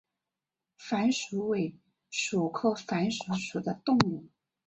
[0.79, 1.75] 攀鼠为
[2.09, 4.25] 鼠科攀鼠属的动物。